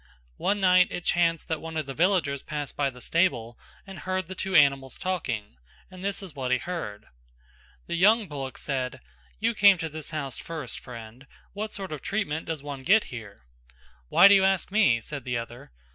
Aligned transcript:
One 0.37 0.59
night 0.59 0.87
it 0.89 1.05
chanced 1.05 1.47
that 1.47 1.61
one 1.61 1.77
of 1.77 1.85
the 1.85 1.93
villagers 1.93 2.41
passed 2.41 2.75
by 2.75 2.89
the 2.89 3.01
stable 3.01 3.59
and 3.85 3.99
hear 3.99 4.19
the 4.23 4.33
two 4.33 4.55
animals 4.55 4.97
talking 4.97 5.57
and 5.91 6.03
this 6.03 6.23
is 6.23 6.33
what 6.33 6.49
he 6.49 6.57
heard. 6.57 7.05
The 7.85 7.93
young 7.93 8.27
bullock 8.27 8.57
said 8.57 9.01
"You 9.39 9.53
came 9.53 9.77
to 9.77 9.89
this 9.89 10.09
house 10.09 10.39
first, 10.39 10.79
friend; 10.79 11.27
what 11.53 11.71
sort 11.71 11.91
of 11.91 12.01
treatment 12.01 12.47
does 12.47 12.63
one 12.63 12.81
get 12.81 13.03
here?" 13.13 13.45
"Why 14.09 14.27
do 14.27 14.33
you 14.33 14.43
ask 14.43 14.71
me?" 14.71 15.01
said 15.01 15.23
the 15.23 15.37
other. 15.37 15.71